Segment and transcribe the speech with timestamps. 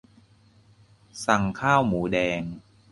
[1.25, 2.41] สั่งข้าวหมูแดง